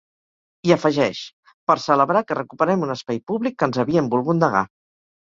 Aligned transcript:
I 0.69 0.71
afegeix: 0.75 1.19
Per 1.71 1.77
celebrar 1.85 2.25
que 2.31 2.39
recuperem 2.41 2.89
un 2.89 2.97
espai 2.97 3.23
públic 3.31 3.61
que 3.63 3.71
ens 3.71 3.85
havien 3.89 4.15
volgut 4.19 4.45
negar. 4.45 4.69